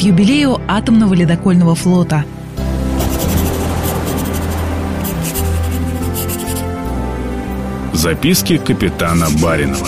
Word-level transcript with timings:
юбилею 0.00 0.58
атомного 0.66 1.14
ледокольного 1.14 1.74
флота. 1.74 2.24
Записки 7.92 8.56
капитана 8.56 9.26
Баринова. 9.42 9.86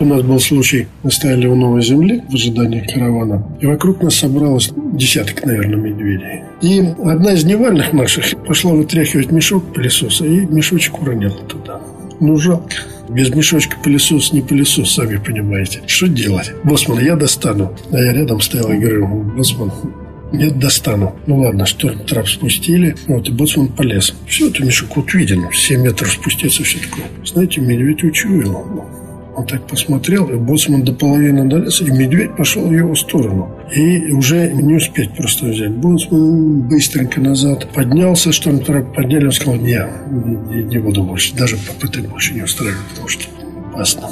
У 0.00 0.04
нас 0.04 0.22
был 0.22 0.38
случай, 0.38 0.86
мы 1.02 1.10
стояли 1.10 1.46
у 1.46 1.56
Новой 1.56 1.82
Земли 1.82 2.22
в 2.28 2.34
ожидании 2.34 2.86
каравана, 2.86 3.42
и 3.58 3.66
вокруг 3.66 4.00
нас 4.00 4.14
собралось 4.14 4.70
десяток, 4.92 5.44
наверное, 5.44 5.76
медведей. 5.76 6.42
И 6.62 6.80
одна 7.04 7.32
из 7.32 7.44
невальных 7.44 7.92
наших 7.92 8.36
пошла 8.44 8.72
вытряхивать 8.72 9.32
мешок 9.32 9.72
пылесоса, 9.74 10.24
и 10.24 10.46
мешочек 10.46 11.00
уронила 11.00 11.38
туда. 11.48 11.80
Ну, 12.20 12.36
жалко. 12.36 12.74
Без 13.08 13.30
мешочка 13.34 13.76
пылесос 13.82 14.32
не 14.32 14.42
пылесос, 14.42 14.94
сами 14.94 15.16
понимаете. 15.16 15.82
Что 15.86 16.08
делать? 16.08 16.52
Боссман, 16.64 17.00
я 17.00 17.16
достану. 17.16 17.76
А 17.90 17.98
я 17.98 18.12
рядом 18.12 18.40
стоял 18.40 18.70
и 18.70 18.78
говорю, 18.78 19.06
боссман, 19.06 19.72
нет, 20.32 20.58
достану. 20.58 21.16
Ну 21.26 21.38
ладно, 21.38 21.64
шторм 21.64 22.04
трап 22.04 22.28
спустили. 22.28 22.94
Вот, 23.06 23.28
и 23.28 23.32
боцман 23.32 23.68
полез. 23.68 24.14
Все, 24.26 24.48
это 24.48 24.62
мешок 24.62 24.96
вот 24.96 25.14
виден. 25.14 25.46
7 25.50 25.80
метров 25.80 26.12
спуститься 26.12 26.62
все 26.64 26.78
такое. 26.80 27.06
Знаете, 27.24 27.60
медведь 27.62 28.04
учуял. 28.04 28.66
Он 29.38 29.46
так 29.46 29.68
посмотрел, 29.68 30.26
и 30.26 30.34
боцман 30.34 30.82
до 30.82 30.92
половины 30.92 31.48
долез, 31.48 31.80
и 31.80 31.84
медведь 31.84 32.34
пошел 32.34 32.66
в 32.66 32.72
его 32.72 32.96
сторону. 32.96 33.48
И 33.72 34.10
уже 34.10 34.50
не 34.52 34.74
успеть 34.74 35.14
просто 35.14 35.46
взять. 35.46 35.70
Боцман 35.70 36.62
быстренько 36.62 37.20
назад 37.20 37.68
поднялся, 37.72 38.32
штормтрап 38.32 38.92
подняли, 38.96 39.26
он 39.26 39.32
сказал, 39.32 39.54
не, 39.54 39.80
не, 40.50 40.64
не 40.64 40.78
буду 40.78 41.04
больше, 41.04 41.36
даже 41.36 41.56
попытать 41.56 42.08
больше 42.08 42.34
не 42.34 42.42
устраивать, 42.42 42.82
потому 42.90 43.06
что 43.06 43.22
опасно. 43.70 44.08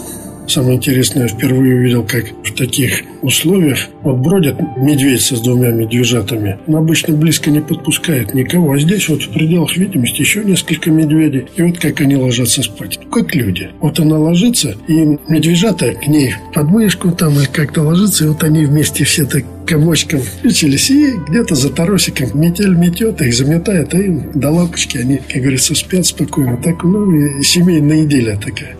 Самое 0.49 0.77
интересное, 0.77 1.25
я 1.25 1.29
впервые 1.29 1.77
увидел, 1.77 2.05
как 2.05 2.25
в 2.45 2.55
таких 2.55 3.03
условиях 3.23 3.79
вот 4.03 4.19
бродят 4.19 4.57
медведь 4.77 5.23
с 5.23 5.41
двумя 5.41 5.71
медвежатами. 5.71 6.59
Он 6.67 6.77
обычно 6.77 7.17
близко 7.17 7.51
не 7.51 7.61
подпускает 7.61 8.33
никого. 8.33 8.73
А 8.73 8.79
здесь 8.79 9.09
вот 9.09 9.23
в 9.23 9.31
пределах 9.31 9.77
видимости 9.77 10.21
еще 10.21 10.45
несколько 10.45 10.91
медведей. 10.91 11.47
И 11.57 11.63
вот 11.63 11.79
как 11.79 12.01
они 12.01 12.17
ложатся 12.17 12.63
спать. 12.63 12.99
Как 13.11 13.35
люди. 13.35 13.71
Вот 13.81 13.99
она 13.99 14.19
ложится, 14.19 14.77
и 14.87 15.19
медвежата 15.29 15.93
к 15.93 16.07
ней 16.07 16.35
под 16.55 16.69
мышку 16.69 17.11
там 17.11 17.35
или 17.39 17.47
как-то 17.47 17.83
ложится, 17.83 18.25
и 18.25 18.29
вот 18.29 18.45
они 18.45 18.65
вместе 18.65 19.05
все 19.05 19.25
так 19.25 19.45
комочком 19.67 20.21
включились, 20.21 20.91
и 20.91 21.13
где-то 21.29 21.55
за 21.57 21.71
торосиком 21.71 22.41
метель 22.41 22.75
метет, 22.77 23.21
их 23.21 23.35
заметает, 23.35 23.95
и 23.95 24.09
до 24.35 24.51
лампочки 24.51 24.99
они, 24.99 25.17
как 25.29 25.43
говорится, 25.43 25.75
спят 25.75 26.07
спокойно. 26.07 26.57
Так, 26.63 26.85
ну, 26.85 27.11
и 27.11 27.43
семейная 27.43 28.05
неделя 28.05 28.39
такая. 28.39 28.77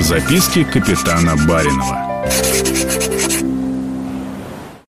Записки 0.00 0.64
капитана 0.64 1.36
Баринова. 1.46 1.96